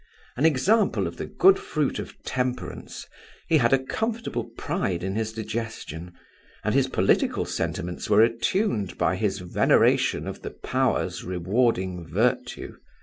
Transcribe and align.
An 0.35 0.47
example 0.47 1.05
of 1.05 1.17
the 1.17 1.27
good 1.27 1.59
fruit 1.59 1.99
of 1.99 2.19
temperance, 2.23 3.05
he 3.47 3.57
had 3.59 3.71
a 3.71 3.77
comfortable 3.77 4.45
pride 4.57 5.03
in 5.03 5.13
his 5.13 5.31
digestion, 5.31 6.11
and 6.63 6.73
his 6.73 6.87
political 6.87 7.45
sentiments 7.45 8.09
were 8.09 8.23
attuned 8.23 8.97
by 8.97 9.15
his 9.15 9.37
veneration 9.37 10.25
of 10.25 10.41
the 10.41 10.49
Powers 10.49 11.23
rewarding 11.23 12.03
virtue. 12.07 12.77